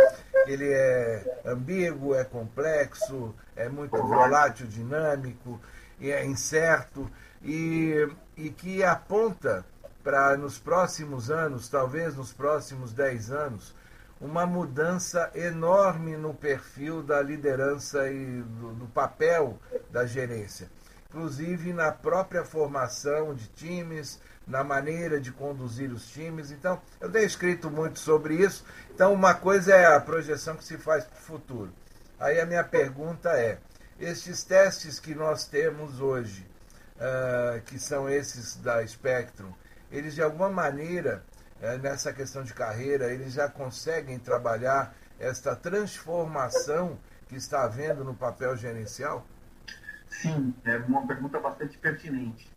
Ele 0.48 0.72
é 0.72 1.42
ambíguo, 1.46 2.16
é 2.16 2.24
complexo, 2.24 3.36
é 3.56 3.70
muito 3.70 3.98
volátil, 3.98 4.66
dinâmico, 4.66 5.60
é 6.02 6.26
incerto 6.26 7.10
e, 7.44 8.08
e 8.36 8.50
que 8.50 8.84
aponta 8.84 9.66
para 10.04 10.38
nos 10.38 10.58
próximos 10.58 11.30
anos, 11.30 11.68
talvez 11.68 12.16
nos 12.16 12.32
próximos 12.32 12.94
10 12.94 13.32
anos, 13.32 13.76
uma 14.20 14.46
mudança 14.46 15.32
enorme 15.34 16.18
no 16.18 16.34
perfil 16.34 17.02
da 17.02 17.22
liderança 17.22 18.10
e 18.10 18.42
do, 18.42 18.74
do, 18.74 18.88
papel 18.88 19.58
da 19.90 20.06
gerência, 20.06 20.70
inclusive 21.10 21.72
na 21.72 21.92
própria 21.92 22.44
formação 22.44 23.34
de 23.34 23.48
times, 23.48 24.20
na 24.46 24.64
maneira 24.64 25.22
de 25.22 25.32
conduzir 25.32 25.92
os 25.92 26.10
times. 26.10 26.52
Então, 26.52 26.82
eu 27.00 27.10
tenho 27.10 27.26
escrito 27.26 27.70
muito 27.70 28.00
sobre 28.00 28.36
isso. 28.36 28.66
Então, 28.94 29.14
uma 29.14 29.34
coisa 29.34 29.74
é 29.74 29.86
a 29.86 30.02
projeção 30.02 30.56
que 30.56 30.64
se 30.64 30.78
faz 30.78 31.06
para 31.06 31.18
o 31.18 31.22
futuro. 31.22 31.72
Aí 32.20 32.40
a 32.42 32.46
minha 32.46 32.64
pergunta 32.64 33.30
é: 33.30 33.60
estes 34.00 34.44
testes 34.44 35.00
que 35.00 35.16
nós 35.16 35.46
temos 35.46 36.02
hoje, 36.02 36.46
uh, 36.98 37.62
que 37.62 37.80
são 37.80 38.10
esses 38.10 38.58
da 38.58 38.86
Spectrum, 38.86 39.54
eles 39.92 40.16
de 40.16 40.22
alguma 40.22 40.50
maneira 40.50 41.24
é, 41.62 41.78
nessa 41.78 42.14
questão 42.14 42.44
de 42.44 42.54
carreira, 42.54 43.12
eles 43.12 43.34
já 43.34 43.50
conseguem 43.50 44.18
trabalhar 44.18 44.94
esta 45.20 45.56
transformação 45.56 46.98
que 47.28 47.36
está 47.36 47.64
havendo 47.64 48.04
no 48.04 48.16
papel 48.16 48.56
gerencial? 48.56 49.26
Sim, 50.08 50.54
é 50.66 50.78
uma 50.78 51.06
pergunta 51.06 51.40
bastante 51.40 51.78
pertinente. 51.78 52.50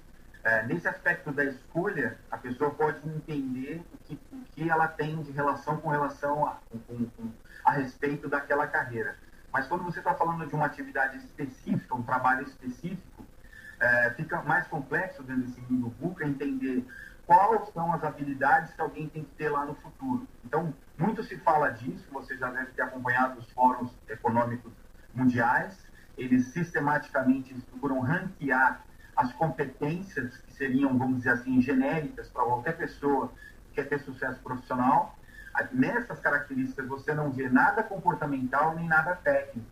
É, 0.45 0.67
nesse 0.67 0.89
aspecto 0.89 1.31
da 1.31 1.45
escolha, 1.45 2.19
a 2.31 2.37
pessoa 2.37 2.71
pode 2.71 3.07
entender 3.09 3.81
o 3.93 3.99
que, 3.99 4.19
o 4.33 4.45
que 4.53 4.69
ela 4.69 4.89
tem 4.89 5.23
de 5.23 5.31
relação 5.31 5.77
com 5.77 5.89
relação 5.89 6.47
a, 6.47 6.59
com, 6.71 7.05
com, 7.11 7.31
a 7.65 7.73
respeito 7.73 8.29
daquela 8.29 8.67
carreira. 8.67 9.17
Mas 9.53 9.67
quando 9.69 9.85
você 9.85 9.99
está 9.99 10.15
falando 10.15 10.47
de 10.47 10.55
uma 10.55 10.67
atividade 10.67 11.19
específica, 11.19 11.95
um 11.95 12.03
trabalho 12.03 12.43
específico, 12.43 13.25
é, 13.79 14.11
fica 14.11 14.41
mais 14.43 14.67
complexo 14.67 15.23
dentro 15.23 15.43
desse 15.43 15.61
mundo 15.61 15.95
VUCA 16.01 16.25
entender 16.25 16.85
quais 17.27 17.69
são 17.73 17.93
as 17.93 18.03
habilidades 18.05 18.73
que 18.75 18.81
alguém 18.81 19.09
tem 19.09 19.25
que 19.25 19.31
ter 19.33 19.49
lá 19.49 19.65
no 19.65 19.75
futuro. 19.77 20.27
Então, 20.45 20.75
muito 20.99 21.23
se 21.23 21.37
fala 21.39 21.71
disso, 21.71 22.07
você 22.13 22.37
já 22.37 22.51
deve 22.51 22.73
ter 22.73 22.83
acompanhado 22.83 23.39
os 23.39 23.51
fóruns 23.53 23.91
econômicos 24.09 24.73
mundiais, 25.15 25.79
eles 26.17 26.49
sistematicamente 26.49 27.55
procuram 27.55 28.01
ranquear 28.01 28.85
as 29.17 29.33
competências 29.35 30.37
que 30.39 30.53
seriam, 30.53 30.97
vamos 30.97 31.19
dizer 31.19 31.31
assim, 31.31 31.61
genéricas 31.61 32.29
para 32.29 32.45
qualquer 32.45 32.77
pessoa 32.77 33.33
que 33.69 33.75
quer 33.75 33.89
ter 33.89 34.01
sucesso 34.01 34.41
profissional. 34.41 35.19
Nessas 35.71 36.19
características 36.19 36.87
você 36.87 37.13
não 37.13 37.31
vê 37.31 37.49
nada 37.49 37.83
comportamental 37.83 38.75
nem 38.75 38.89
nada 38.89 39.15
técnico. 39.17 39.69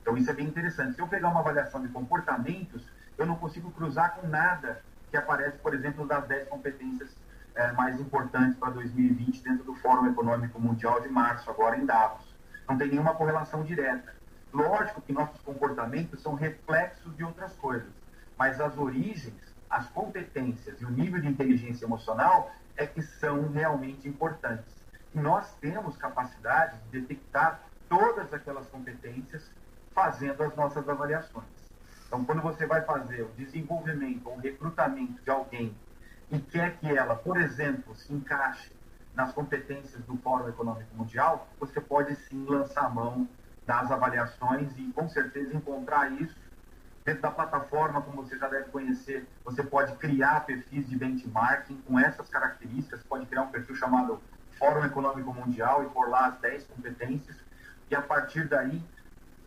Então 0.00 0.16
isso 0.16 0.30
é 0.30 0.34
bem 0.34 0.46
interessante. 0.46 0.94
Se 0.94 1.00
eu 1.00 1.08
pegar 1.08 1.28
uma 1.28 1.40
avaliação 1.40 1.82
de 1.82 1.88
comportamentos, 1.88 2.82
eu 3.18 3.26
não 3.26 3.36
consigo 3.36 3.70
cruzar 3.70 4.14
com 4.14 4.26
nada 4.26 4.82
que 5.10 5.16
aparece, 5.16 5.58
por 5.58 5.74
exemplo, 5.74 6.06
das 6.06 6.26
10 6.26 6.48
competências 6.48 7.10
é, 7.54 7.72
mais 7.72 8.00
importantes 8.00 8.56
para 8.56 8.70
2020 8.70 9.42
dentro 9.42 9.64
do 9.64 9.74
Fórum 9.76 10.06
Econômico 10.10 10.60
Mundial 10.60 11.00
de 11.00 11.08
março, 11.08 11.50
agora 11.50 11.76
em 11.76 11.84
Davos. 11.84 12.24
Não 12.68 12.78
tem 12.78 12.88
nenhuma 12.88 13.14
correlação 13.14 13.64
direta. 13.64 14.14
Lógico 14.52 15.00
que 15.02 15.12
nossos 15.12 15.40
comportamentos 15.42 16.22
são 16.22 16.34
reflexos 16.34 17.16
de 17.16 17.24
outras 17.24 17.52
coisas, 17.56 17.92
mas 18.38 18.60
as 18.60 18.76
origens, 18.78 19.34
as 19.68 19.88
competências 19.90 20.80
e 20.80 20.84
o 20.84 20.90
nível 20.90 21.20
de 21.20 21.28
inteligência 21.28 21.84
emocional 21.84 22.50
é 22.76 22.86
que 22.86 23.02
são 23.02 23.50
realmente 23.50 24.08
importantes. 24.08 24.74
E 25.14 25.18
nós 25.18 25.52
temos 25.60 25.96
capacidade 25.96 26.78
de 26.90 27.00
detectar 27.00 27.60
todas 27.88 28.32
aquelas 28.32 28.66
competências 28.68 29.50
fazendo 29.92 30.42
as 30.42 30.54
nossas 30.56 30.88
avaliações. 30.88 31.59
Então, 32.10 32.24
quando 32.24 32.42
você 32.42 32.66
vai 32.66 32.82
fazer 32.82 33.22
o 33.22 33.28
desenvolvimento 33.36 34.28
ou 34.28 34.36
recrutamento 34.36 35.22
de 35.22 35.30
alguém 35.30 35.72
e 36.28 36.40
quer 36.40 36.76
que 36.78 36.88
ela, 36.88 37.14
por 37.14 37.40
exemplo, 37.40 37.94
se 37.94 38.12
encaixe 38.12 38.72
nas 39.14 39.32
competências 39.32 40.04
do 40.06 40.16
Fórum 40.16 40.48
Econômico 40.48 40.92
Mundial, 40.92 41.48
você 41.60 41.80
pode 41.80 42.16
sim 42.16 42.44
lançar 42.46 42.92
mão 42.92 43.28
das 43.64 43.92
avaliações 43.92 44.76
e 44.76 44.90
com 44.92 45.08
certeza 45.08 45.56
encontrar 45.56 46.10
isso 46.10 46.34
dentro 47.04 47.22
da 47.22 47.30
plataforma, 47.30 48.02
como 48.02 48.24
você 48.24 48.36
já 48.36 48.48
deve 48.48 48.70
conhecer, 48.70 49.24
você 49.44 49.62
pode 49.62 49.94
criar 49.94 50.44
perfis 50.44 50.88
de 50.88 50.96
benchmarking 50.96 51.80
com 51.82 51.96
essas 51.96 52.28
características, 52.28 53.04
pode 53.04 53.26
criar 53.26 53.42
um 53.42 53.52
perfil 53.52 53.76
chamado 53.76 54.20
Fórum 54.58 54.84
Econômico 54.84 55.32
Mundial 55.32 55.84
e 55.84 55.88
por 55.90 56.10
lá 56.10 56.26
as 56.26 56.40
10 56.40 56.66
competências, 56.66 57.36
e 57.88 57.94
a 57.94 58.02
partir 58.02 58.48
daí 58.48 58.82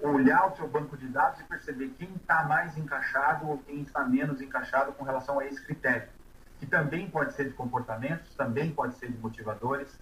olhar 0.10 0.48
o 0.48 0.56
seu 0.56 0.68
banco 0.68 0.98
de 0.98 1.08
dados 1.08 1.40
e 1.40 1.44
perceber 1.44 1.94
quem 1.98 2.10
está 2.16 2.44
mais 2.44 2.78
encaixado 2.78 3.48
ou 3.48 3.58
quem 3.60 3.82
está 3.82 4.04
menos 4.04 4.42
encaixado 4.42 4.92
com 4.94 5.04
relação 5.04 5.40
a 5.40 5.46
esse 5.46 5.64
critério, 5.64 6.08
que 6.60 6.66
também 6.66 7.10
pode 7.10 7.34
ser 7.34 7.46
de 7.46 7.54
comportamentos, 7.54 8.36
também 8.36 8.72
pode 8.72 8.96
ser 8.96 9.12
de 9.12 9.18
motivadores, 9.18 9.98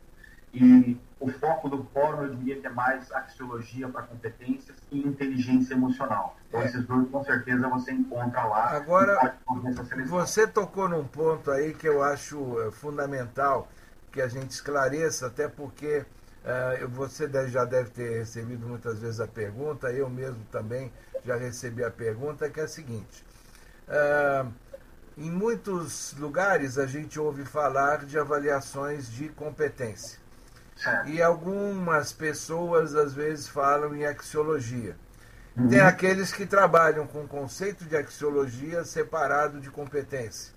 e 0.53 0.99
o 1.19 1.31
foco 1.31 1.69
do 1.69 1.83
fórum, 1.93 2.23
eu 2.23 2.35
diria 2.35 2.59
que 2.59 2.67
é 2.67 2.69
mais 2.69 3.09
axiologia 3.11 3.87
para 3.87 4.01
competências 4.03 4.75
e 4.91 4.99
inteligência 4.99 5.73
emocional. 5.73 6.35
Então, 6.49 6.61
é. 6.61 6.65
esses 6.65 6.85
dois, 6.85 7.09
com 7.09 7.23
certeza, 7.23 7.69
você 7.69 7.91
encontra 7.93 8.43
lá. 8.43 8.71
Agora, 8.71 9.37
você 10.07 10.45
tocou 10.45 10.89
num 10.89 11.05
ponto 11.05 11.49
aí 11.51 11.73
que 11.73 11.87
eu 11.87 12.03
acho 12.03 12.59
eh, 12.61 12.71
fundamental 12.71 13.69
que 14.11 14.21
a 14.21 14.27
gente 14.27 14.51
esclareça, 14.51 15.27
até 15.27 15.47
porque 15.47 16.05
você 16.89 17.27
deve, 17.27 17.49
já 17.49 17.65
deve 17.65 17.91
ter 17.91 18.19
recebido 18.19 18.67
muitas 18.67 18.99
vezes 18.99 19.19
a 19.19 19.27
pergunta, 19.27 19.91
eu 19.91 20.09
mesmo 20.09 20.43
também 20.51 20.91
já 21.23 21.35
recebi 21.35 21.83
a 21.83 21.91
pergunta, 21.91 22.49
que 22.49 22.59
é 22.59 22.63
a 22.63 22.67
seguinte. 22.67 23.23
Uh, 23.87 24.51
em 25.17 25.29
muitos 25.29 26.13
lugares 26.17 26.77
a 26.77 26.87
gente 26.87 27.19
ouve 27.19 27.45
falar 27.45 28.05
de 28.05 28.17
avaliações 28.17 29.11
de 29.11 29.29
competência. 29.29 30.19
E 31.05 31.21
algumas 31.21 32.11
pessoas 32.11 32.95
às 32.95 33.13
vezes 33.13 33.47
falam 33.47 33.95
em 33.95 34.03
axiologia. 34.03 34.95
Uhum. 35.55 35.67
Tem 35.67 35.79
aqueles 35.79 36.31
que 36.31 36.45
trabalham 36.45 37.05
com 37.05 37.23
o 37.23 37.27
conceito 37.27 37.85
de 37.85 37.95
axiologia 37.95 38.83
separado 38.83 39.59
de 39.59 39.69
competência. 39.69 40.53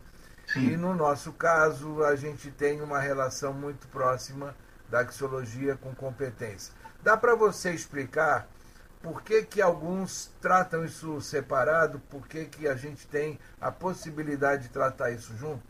Sim. 0.47 0.73
E 0.73 0.77
no 0.77 0.95
nosso 0.95 1.33
caso, 1.33 2.03
a 2.05 2.17
gente 2.17 2.51
tem 2.51 2.81
uma 2.81 3.01
relação 3.01 3.53
muito 3.53 3.87
próxima 3.89 4.55
da 4.95 5.01
axiologia 5.01 5.75
com 5.75 5.93
competência. 5.93 6.73
Dá 7.03 7.17
para 7.17 7.35
você 7.35 7.73
explicar 7.73 8.47
por 9.03 9.23
que, 9.23 9.43
que 9.43 9.61
alguns 9.61 10.33
tratam 10.41 10.85
isso 10.85 11.21
separado, 11.21 11.99
por 12.09 12.29
que, 12.29 12.45
que 12.45 12.69
a 12.69 12.77
gente 12.77 13.05
tem 13.09 13.37
a 13.61 13.73
possibilidade 13.73 14.63
de 14.63 14.69
tratar 14.69 15.11
isso 15.11 15.37
junto? 15.37 15.61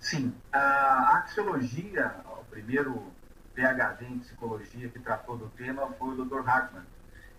Sim, 0.00 0.34
a 0.52 1.18
axiologia, 1.18 2.12
o 2.40 2.44
primeiro 2.46 3.04
PhD 3.54 4.06
em 4.06 4.18
psicologia 4.18 4.88
que 4.88 4.98
tratou 4.98 5.38
do 5.38 5.48
tema 5.50 5.86
foi 5.92 6.08
o 6.08 6.24
Dr. 6.24 6.48
Hartmann. 6.48 6.82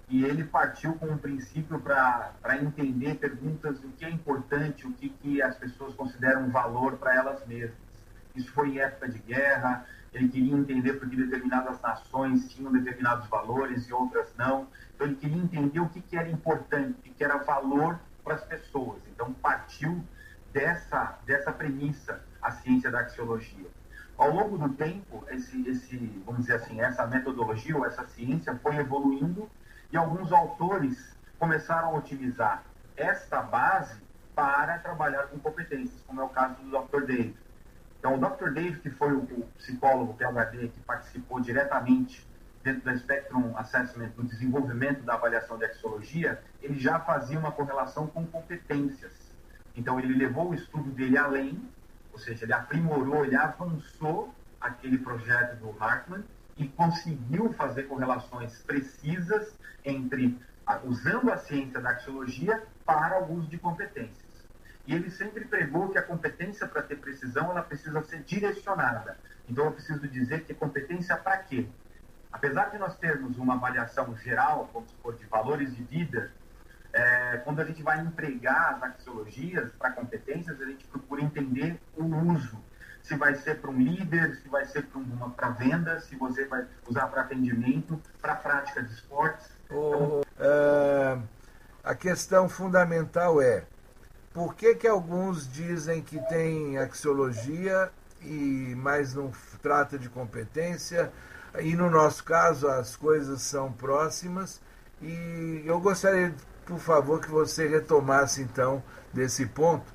E 0.07 0.23
ele 0.23 0.45
partiu 0.45 0.93
com 0.93 1.07
um 1.07 1.17
princípio 1.17 1.77
para 1.77 2.57
entender 2.57 3.15
perguntas 3.15 3.77
do 3.79 3.89
que 3.89 4.05
é 4.05 4.09
importante, 4.09 4.87
o 4.87 4.93
que, 4.93 5.09
que 5.09 5.41
as 5.41 5.57
pessoas 5.57 5.93
consideram 5.93 6.49
valor 6.49 6.97
para 6.97 7.15
elas 7.15 7.45
mesmas. 7.45 7.77
Isso 8.33 8.51
foi 8.53 8.69
em 8.69 8.79
época 8.79 9.09
de 9.09 9.19
guerra, 9.19 9.85
ele 10.13 10.27
queria 10.29 10.55
entender 10.55 10.93
porque 10.93 11.15
determinadas 11.15 11.79
nações 11.81 12.49
tinham 12.49 12.71
determinados 12.71 13.27
valores 13.27 13.87
e 13.87 13.93
outras 13.93 14.33
não. 14.37 14.67
Então, 14.95 15.07
ele 15.07 15.15
queria 15.15 15.37
entender 15.37 15.79
o 15.79 15.89
que, 15.89 16.01
que 16.01 16.17
era 16.17 16.29
importante, 16.29 16.97
o 16.99 17.13
que, 17.13 17.23
era 17.23 17.37
valor 17.37 17.99
para 18.23 18.35
as 18.35 18.43
pessoas. 18.43 19.01
Então, 19.07 19.31
partiu 19.33 20.03
dessa, 20.51 21.19
dessa 21.25 21.51
premissa 21.51 22.23
a 22.41 22.51
ciência 22.51 22.89
da 22.89 23.01
axiologia. 23.01 23.67
Ao 24.17 24.31
longo 24.31 24.57
do 24.57 24.69
tempo, 24.73 25.23
esse, 25.29 25.67
esse, 25.69 25.97
vamos 26.25 26.41
dizer 26.41 26.55
assim, 26.55 26.81
essa 26.81 27.05
metodologia 27.07 27.77
ou 27.77 27.85
essa 27.85 28.05
ciência 28.07 28.55
foi 28.61 28.75
evoluindo 28.75 29.49
e 29.91 29.97
alguns 29.97 30.31
autores 30.31 31.15
começaram 31.37 31.89
a 31.89 31.97
utilizar 31.97 32.63
esta 32.97 33.41
base 33.41 34.01
para 34.35 34.77
trabalhar 34.79 35.27
com 35.27 35.39
competências, 35.39 36.01
como 36.05 36.19
é 36.19 36.23
o 36.23 36.29
caso 36.29 36.55
do 36.55 36.69
Dr. 36.69 37.05
David. 37.05 37.35
Então, 37.99 38.15
o 38.15 38.17
Dr. 38.17 38.51
Dave, 38.51 38.79
que 38.79 38.89
foi 38.89 39.13
o, 39.13 39.21
psicólogo 39.57 40.13
PhD 40.13 40.69
que 40.69 40.79
participou 40.81 41.41
diretamente 41.41 42.25
dentro 42.63 42.81
da 42.85 42.97
Spectrum 42.97 43.57
Assessment, 43.57 44.11
no 44.17 44.23
desenvolvimento 44.23 45.03
da 45.03 45.15
avaliação 45.15 45.57
de 45.57 45.65
axiologia, 45.65 46.41
ele 46.61 46.79
já 46.79 46.99
fazia 46.99 47.37
uma 47.37 47.51
correlação 47.51 48.07
com 48.07 48.25
competências. 48.25 49.13
Então, 49.75 49.99
ele 49.99 50.13
levou 50.13 50.49
o 50.49 50.53
estudo 50.53 50.89
dele 50.91 51.17
além, 51.17 51.61
ou 52.11 52.19
seja, 52.19 52.45
ele 52.45 52.53
aprimorou, 52.53 53.25
ele 53.25 53.35
avançou 53.35 54.33
aquele 54.59 54.97
projeto 54.97 55.57
do 55.57 55.75
Hartmann 55.81 56.23
e 56.57 56.67
conseguiu 56.67 57.53
fazer 57.53 57.83
correlações 57.83 58.61
precisas 58.61 59.53
entre 59.83 60.37
usando 60.83 61.31
a 61.31 61.37
ciência 61.37 61.79
da 61.81 61.91
axiologia 61.91 62.63
para 62.85 63.23
o 63.23 63.33
uso 63.33 63.47
de 63.47 63.57
competências. 63.57 64.28
E 64.89 64.95
ele 64.95 65.11
sempre 65.11 65.45
pregou 65.45 65.89
que 65.89 65.99
a 65.99 66.01
competência 66.01 66.67
para 66.67 66.81
ter 66.81 66.95
precisão 66.95 67.51
ela 67.51 67.61
precisa 67.61 68.01
ser 68.01 68.23
direcionada. 68.23 69.19
Então 69.47 69.65
eu 69.65 69.71
preciso 69.71 70.07
dizer 70.07 70.45
que 70.45 70.53
competência 70.55 71.15
para 71.15 71.37
quê? 71.37 71.67
Apesar 72.31 72.71
de 72.71 72.79
nós 72.79 72.97
termos 72.97 73.37
uma 73.37 73.53
avaliação 73.53 74.17
geral, 74.17 74.67
como 74.73 74.87
se 74.87 74.95
for 74.95 75.15
de 75.15 75.27
valores 75.27 75.75
de 75.75 75.83
vida, 75.83 76.31
é, 76.91 77.37
quando 77.43 77.59
a 77.59 77.65
gente 77.65 77.83
vai 77.83 77.99
empregar 77.99 78.73
as 78.73 78.81
axiologias 78.81 79.71
para 79.73 79.91
competências, 79.91 80.59
a 80.59 80.65
gente 80.65 80.83
procura 80.85 81.21
entender 81.21 81.79
o 81.95 82.05
uso. 82.33 82.57
Se 83.03 83.15
vai 83.15 83.35
ser 83.35 83.61
para 83.61 83.69
um 83.69 83.79
líder, 83.79 84.37
se 84.37 84.49
vai 84.49 84.65
ser 84.65 84.87
para 85.35 85.49
venda, 85.49 85.99
se 85.99 86.15
você 86.15 86.45
vai 86.45 86.65
usar 86.87 87.05
para 87.09 87.21
atendimento, 87.21 88.01
para 88.19 88.33
prática 88.33 88.81
de 88.81 88.91
esportes. 88.91 89.51
O, 89.69 90.21
uh, 90.21 91.21
a 91.83 91.93
questão 91.93 92.49
fundamental 92.49 93.39
é 93.39 93.65
por 94.39 94.55
que, 94.55 94.73
que 94.73 94.87
alguns 94.87 95.51
dizem 95.51 96.01
que 96.01 96.17
tem 96.29 96.77
axiologia 96.77 97.91
e 98.21 98.73
mas 98.77 99.13
não 99.13 99.33
trata 99.61 99.99
de 99.99 100.07
competência? 100.07 101.11
E 101.59 101.75
no 101.75 101.89
nosso 101.89 102.23
caso 102.23 102.65
as 102.69 102.95
coisas 102.95 103.41
são 103.41 103.69
próximas. 103.69 104.61
E 105.01 105.61
eu 105.65 105.77
gostaria, 105.81 106.33
por 106.65 106.79
favor, 106.79 107.19
que 107.19 107.29
você 107.29 107.67
retomasse 107.67 108.41
então 108.41 108.81
desse 109.11 109.45
ponto. 109.45 109.93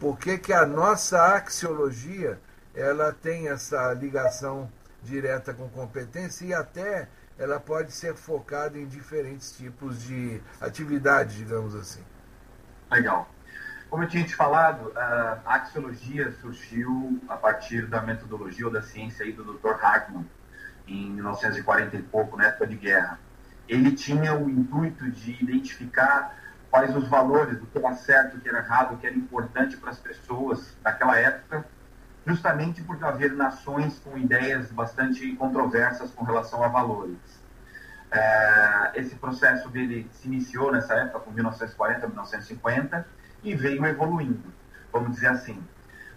Por 0.00 0.18
que, 0.18 0.38
que 0.38 0.52
a 0.52 0.66
nossa 0.66 1.36
axiologia 1.36 2.40
ela 2.74 3.12
tem 3.12 3.46
essa 3.46 3.92
ligação 3.92 4.68
direta 5.04 5.54
com 5.54 5.68
competência 5.68 6.44
e 6.44 6.52
até 6.52 7.06
ela 7.38 7.60
pode 7.60 7.92
ser 7.92 8.16
focada 8.16 8.76
em 8.76 8.88
diferentes 8.88 9.52
tipos 9.56 10.02
de 10.02 10.42
atividade, 10.60 11.36
digamos 11.36 11.76
assim. 11.76 12.02
Legal. 12.90 13.28
Como 13.90 14.02
eu 14.02 14.08
tinha 14.08 14.24
te 14.24 14.34
falado, 14.34 14.92
a 14.96 15.54
axiologia 15.54 16.32
surgiu 16.40 17.20
a 17.28 17.36
partir 17.36 17.86
da 17.86 18.00
metodologia 18.00 18.66
ou 18.66 18.72
da 18.72 18.82
ciência 18.82 19.24
aí 19.24 19.32
do 19.32 19.44
Dr. 19.44 19.72
Hartmann, 19.80 20.26
em 20.86 21.10
1940 21.10 21.96
e 21.96 22.02
pouco, 22.02 22.36
na 22.36 22.46
época 22.46 22.66
de 22.66 22.76
guerra. 22.76 23.18
Ele 23.68 23.92
tinha 23.92 24.34
o 24.34 24.50
intuito 24.50 25.10
de 25.10 25.42
identificar 25.42 26.36
quais 26.70 26.94
os 26.96 27.06
valores, 27.06 27.62
o 27.62 27.66
que 27.66 27.78
era 27.78 27.94
certo, 27.94 28.36
o 28.36 28.40
que 28.40 28.48
era 28.48 28.58
errado, 28.58 28.94
o 28.94 28.98
que 28.98 29.06
era 29.06 29.14
importante 29.14 29.76
para 29.76 29.90
as 29.90 29.98
pessoas 29.98 30.76
daquela 30.82 31.16
época, 31.18 31.64
justamente 32.26 32.82
por 32.82 33.02
haver 33.04 33.32
nações 33.32 33.98
com 34.00 34.18
ideias 34.18 34.72
bastante 34.72 35.36
controversas 35.36 36.10
com 36.10 36.24
relação 36.24 36.64
a 36.64 36.68
valores. 36.68 37.44
É, 38.10 38.92
esse 38.94 39.14
processo 39.14 39.68
dele 39.68 40.08
se 40.12 40.26
iniciou 40.26 40.72
nessa 40.72 40.94
época, 40.94 41.20
com 41.20 41.30
1940, 41.30 42.06
1950, 42.08 43.06
e 43.44 43.54
veio 43.54 43.84
evoluindo, 43.84 44.52
vamos 44.92 45.12
dizer 45.12 45.28
assim. 45.28 45.62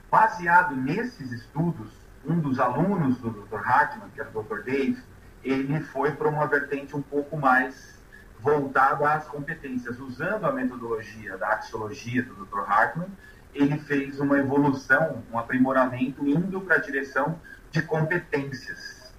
Baseado 0.09 0.75
nesses 0.75 1.31
estudos, 1.31 1.91
um 2.25 2.39
dos 2.39 2.59
alunos 2.59 3.17
do 3.17 3.29
Dr. 3.29 3.59
Hartman, 3.67 4.09
que 4.13 4.21
era 4.21 4.29
o 4.33 4.43
Dr. 4.43 4.63
Dave, 4.63 4.97
ele 5.43 5.79
foi 5.81 6.11
para 6.11 6.27
uma 6.27 6.47
vertente 6.47 6.95
um 6.95 7.01
pouco 7.01 7.37
mais 7.37 7.97
voltada 8.39 9.11
às 9.11 9.25
competências, 9.25 9.99
usando 9.99 10.45
a 10.45 10.51
metodologia 10.51 11.37
da 11.37 11.49
axiologia 11.49 12.23
do 12.23 12.45
Dr. 12.45 12.59
Hartman, 12.59 13.09
ele 13.53 13.79
fez 13.79 14.19
uma 14.19 14.37
evolução, 14.37 15.23
um 15.31 15.37
aprimoramento 15.37 16.27
indo 16.27 16.61
para 16.61 16.75
a 16.75 16.79
direção 16.79 17.39
de 17.71 17.81
competências. 17.81 19.13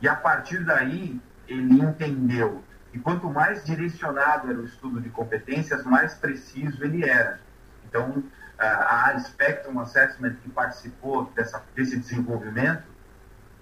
E 0.00 0.08
a 0.08 0.14
partir 0.14 0.64
daí, 0.64 1.20
ele 1.46 1.80
entendeu 1.80 2.62
que 2.90 2.98
quanto 2.98 3.30
mais 3.30 3.64
direcionado 3.64 4.50
era 4.50 4.58
o 4.58 4.64
estudo 4.64 5.00
de 5.00 5.08
competências, 5.10 5.84
mais 5.84 6.14
preciso 6.14 6.84
ele 6.84 7.08
era. 7.08 7.40
Então, 7.88 8.22
a 8.58 9.18
Spectrum 9.20 9.78
Assessment, 9.80 10.34
que 10.42 10.48
participou 10.48 11.30
dessa, 11.34 11.62
desse 11.74 11.98
desenvolvimento, 11.98 12.84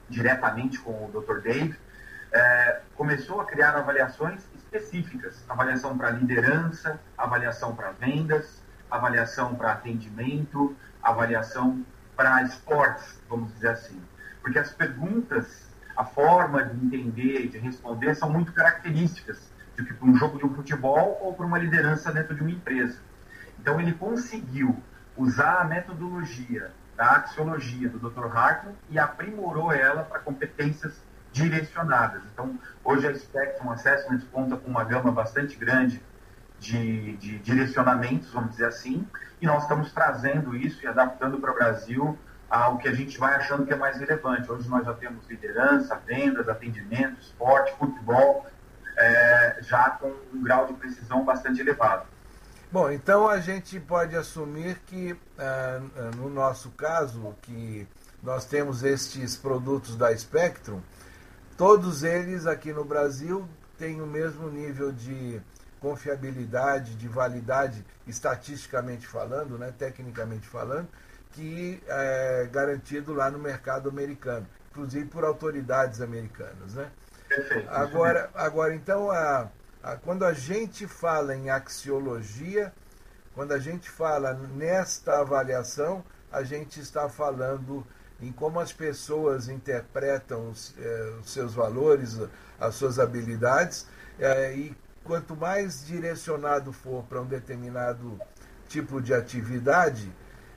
diretamente 0.08 0.78
com 0.78 0.92
o 0.92 1.10
Dr. 1.10 1.40
Dave, 1.40 1.76
é, 2.32 2.80
começou 2.96 3.40
a 3.40 3.44
criar 3.44 3.76
avaliações 3.76 4.42
específicas, 4.54 5.44
avaliação 5.48 5.96
para 5.96 6.10
liderança, 6.10 7.00
avaliação 7.16 7.74
para 7.74 7.92
vendas, 7.92 8.62
avaliação 8.90 9.54
para 9.54 9.72
atendimento, 9.72 10.76
avaliação 11.02 11.84
para 12.16 12.42
esportes, 12.42 13.18
vamos 13.28 13.52
dizer 13.54 13.68
assim. 13.68 14.00
Porque 14.42 14.58
as 14.58 14.72
perguntas, 14.72 15.68
a 15.96 16.04
forma 16.04 16.64
de 16.64 16.87
entender, 16.87 17.48
de 17.48 17.58
responder, 17.58 18.14
são 18.14 18.30
muito 18.30 18.52
características 18.52 19.52
de 19.76 19.92
para 19.92 20.06
um 20.06 20.16
jogo 20.16 20.38
de 20.38 20.46
um 20.46 20.54
futebol 20.54 21.18
ou 21.20 21.34
para 21.34 21.46
uma 21.46 21.58
liderança 21.58 22.12
dentro 22.12 22.34
de 22.34 22.42
uma 22.42 22.50
empresa. 22.50 22.98
Então 23.64 23.81
ele 23.81 23.94
conseguiu 23.94 24.77
usar 25.16 25.62
a 25.62 25.64
metodologia 25.64 26.70
da 26.94 27.12
axiologia 27.12 27.88
do 27.88 27.98
Dr. 27.98 28.27
Hartman 28.27 28.74
e 28.90 28.98
aprimorou 28.98 29.72
ela 29.72 30.03
para 30.03 30.18
competências 30.18 31.03
direcionadas. 31.33 32.22
Então, 32.31 32.59
hoje 32.85 33.09
a 33.09 33.14
Spectrum 33.14 33.70
Assessment 33.70 34.20
conta 34.31 34.55
com 34.59 34.68
uma 34.70 34.85
gama 34.85 35.11
bastante 35.11 35.57
grande 35.57 36.03
de, 36.61 37.16
de 37.16 37.38
direcionamentos, 37.38 38.31
vamos 38.31 38.50
dizer 38.50 38.66
assim, 38.66 39.09
e 39.40 39.46
nós 39.46 39.62
estamos 39.62 39.90
trazendo 39.92 40.55
isso 40.55 40.85
e 40.85 40.87
adaptando 40.87 41.38
para 41.38 41.50
o 41.50 41.55
Brasil 41.55 42.18
ao 42.50 42.77
que 42.77 42.87
a 42.87 42.92
gente 42.92 43.16
vai 43.16 43.35
achando 43.35 43.64
que 43.64 43.72
é 43.72 43.77
mais 43.77 43.98
relevante. 43.98 44.53
Hoje 44.53 44.68
nós 44.68 44.85
já 44.85 44.92
temos 44.92 45.27
liderança, 45.27 45.98
vendas, 46.07 46.50
atendimento, 46.50 47.18
esporte, 47.18 47.74
futebol, 47.79 48.46
é, 48.98 49.57
já 49.62 49.88
com 49.88 50.14
um 50.35 50.42
grau 50.42 50.66
de 50.66 50.74
precisão 50.74 51.24
bastante 51.24 51.62
elevado. 51.62 52.12
Bom, 52.70 52.90
então 52.90 53.29
a 53.29 53.38
gente 53.38 53.79
pode 53.79 54.16
assumir 54.16 54.79
que, 54.87 55.16
ah, 55.38 55.81
no 56.16 56.29
nosso 56.29 56.70
caso, 56.70 57.35
que 57.42 57.87
nós 58.22 58.44
temos 58.46 58.83
estes 58.83 59.37
produtos 59.37 59.96
da 59.96 60.16
Spectrum, 60.16 60.81
todos 61.57 62.03
eles 62.03 62.46
aqui 62.46 62.72
no 62.72 62.85
Brasil 62.85 63.46
têm 63.79 64.00
o 64.00 64.07
mesmo 64.07 64.48
nível 64.50 64.90
de 64.90 65.40
confiabilidade, 65.79 66.94
de 66.94 67.07
validade, 67.07 67.85
estatisticamente 68.07 69.07
falando, 69.07 69.59
né, 69.59 69.72
tecnicamente 69.79 70.48
falando, 70.48 70.88
que 71.33 71.83
é 71.87 72.48
garantido 72.50 73.12
lá 73.12 73.31
no 73.31 73.38
mercado 73.38 73.88
americano, 73.90 74.46
inclusive 74.70 75.07
por 75.07 75.24
autoridades 75.24 76.00
americanas. 76.00 76.74
Né? 76.74 76.90
Agora, 77.68 78.31
agora, 78.35 78.74
então, 78.74 79.11
a, 79.11 79.48
quando 80.02 80.24
a 80.24 80.32
gente 80.32 80.86
fala 80.86 81.34
em 81.36 81.50
axiologia, 81.50 82.72
quando 83.34 83.52
a 83.52 83.58
gente 83.58 83.90
fala 83.90 84.32
nesta 84.32 85.20
avaliação, 85.20 86.02
a 86.32 86.42
gente 86.42 86.80
está 86.80 87.08
falando 87.08 87.86
em 88.20 88.32
como 88.32 88.60
as 88.60 88.72
pessoas 88.72 89.48
interpretam 89.48 90.48
os, 90.48 90.74
eh, 90.78 91.16
os 91.20 91.30
seus 91.30 91.52
valores, 91.52 92.18
as 92.58 92.74
suas 92.76 92.98
habilidades, 92.98 93.86
eh, 94.18 94.54
e 94.54 94.76
quanto 95.02 95.36
mais 95.36 95.84
direcionado 95.84 96.72
for 96.72 97.04
para 97.04 97.20
um 97.20 97.26
determinado 97.26 98.18
tipo 98.68 99.02
de 99.02 99.12
atividade, 99.12 100.10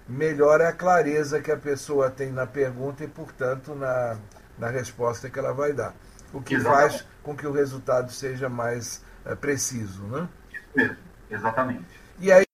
melhor 0.08 0.62
é 0.62 0.68
a 0.68 0.74
clareza 0.74 1.42
que 1.42 1.52
a 1.52 1.58
pessoa 1.58 2.10
tem 2.10 2.32
na 2.32 2.48
pergunta 2.48 3.04
e, 3.04 3.08
portanto, 3.08 3.76
na, 3.76 4.18
na 4.58 4.70
resposta 4.70 5.30
que 5.30 5.38
ela 5.38 5.52
vai 5.52 5.74
dar. 5.74 5.94
O 6.32 6.42
que 6.42 6.56
Exatamente. 6.56 6.92
faz 6.92 7.06
com 7.22 7.36
que 7.36 7.46
o 7.46 7.52
resultado 7.52 8.12
seja 8.12 8.48
mais 8.48 9.02
é, 9.28 9.36
preciso, 9.36 10.04
né? 10.04 10.30
Exatamente. 11.30 11.86
E 12.20 12.32
aí... 12.32 12.46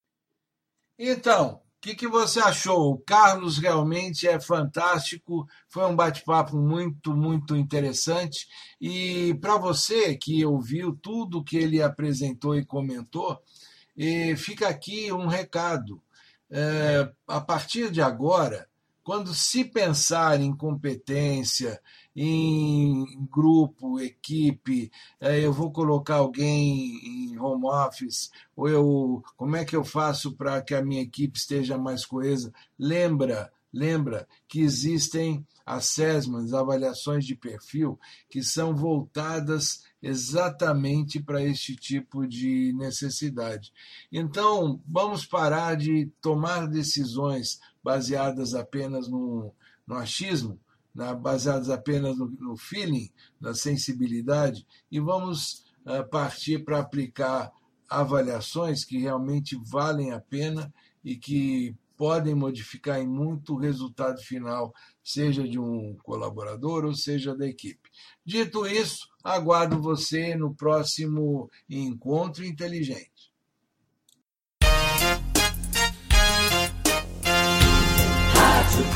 Então, 0.98 1.56
o 1.56 1.62
que, 1.82 1.96
que 1.96 2.08
você 2.08 2.40
achou? 2.40 2.94
O 2.94 2.98
Carlos 2.98 3.58
realmente 3.58 4.28
é 4.28 4.40
fantástico, 4.40 5.48
foi 5.68 5.86
um 5.86 5.96
bate-papo 5.96 6.56
muito, 6.56 7.16
muito 7.16 7.56
interessante. 7.56 8.48
E 8.80 9.34
para 9.36 9.58
você 9.58 10.16
que 10.16 10.46
ouviu 10.46 10.96
tudo 10.96 11.44
que 11.44 11.58
ele 11.58 11.82
apresentou 11.82 12.56
e 12.56 12.66
comentou, 12.66 13.42
e 13.96 14.36
fica 14.36 14.68
aqui 14.68 15.12
um 15.12 15.28
recado. 15.28 16.02
É, 16.50 17.12
a 17.28 17.42
partir 17.42 17.92
de 17.92 18.02
agora, 18.02 18.68
quando 19.04 19.34
se 19.34 19.66
pensar 19.66 20.40
em 20.40 20.56
competência, 20.56 21.82
em 22.16 23.28
grupo, 23.30 24.00
equipe, 24.00 24.92
é, 25.20 25.40
eu 25.40 25.52
vou 25.52 25.72
colocar 25.72 26.16
alguém 26.16 27.00
em 27.04 27.40
home 27.40 27.66
office, 27.66 28.30
ou 28.56 28.70
eu, 28.70 29.24
como 29.36 29.56
é 29.56 29.66
que 29.66 29.76
eu 29.76 29.84
faço 29.84 30.34
para 30.34 30.62
que 30.62 30.74
a 30.74 30.84
minha 30.84 31.02
equipe 31.02 31.38
esteja 31.38 31.78
mais 31.78 32.06
coesa? 32.06 32.54
Lembra 32.80 33.52
lembra 33.74 34.28
que 34.48 34.62
existem 34.62 35.46
assessments, 35.66 36.54
avaliações 36.54 37.26
de 37.26 37.36
perfil, 37.36 38.00
que 38.30 38.44
são 38.44 38.76
voltadas 38.76 39.84
exatamente 40.02 41.22
para 41.22 41.42
este 41.42 41.76
tipo 41.76 42.28
de 42.28 42.74
necessidade. 42.74 43.74
Então, 44.12 44.80
vamos 44.86 45.26
parar 45.26 45.76
de 45.76 46.12
tomar 46.22 46.68
decisões 46.68 47.60
baseadas 47.84 48.54
apenas 48.54 49.08
no, 49.08 49.54
no 49.86 49.96
achismo, 49.96 50.60
na, 50.94 51.14
baseadas 51.14 51.70
apenas 51.70 52.18
no, 52.18 52.28
no, 52.40 52.56
feeling, 52.56 53.12
na 53.40 53.54
sensibilidade, 53.54 54.66
e 54.92 55.00
vamos 55.00 55.66
uh, 55.86 56.08
partir 56.10 56.64
para 56.64 56.80
aplicar 56.80 57.52
avaliações 57.90 58.86
que 58.86 58.98
realmente 58.98 59.60
valem 59.66 60.12
a 60.12 60.20
pena 60.20 60.74
e 61.04 61.16
que 61.16 61.76
podem 61.96 62.34
modificar 62.34 63.00
em 63.00 63.08
muito 63.08 63.54
o 63.54 63.60
resultado 63.60 64.20
final, 64.22 64.74
seja 65.04 65.48
de 65.48 65.60
um 65.60 65.96
colaborador 66.04 66.86
ou 66.86 66.96
seja 66.96 67.36
da 67.36 67.48
equipe. 67.48 67.90
Dito 68.26 68.66
isso, 68.66 69.08
aguardo 69.24 69.80
você 69.80 70.36
no 70.36 70.56
próximo 70.56 71.50
Encontro 71.70 72.44
Inteligente. 72.44 73.33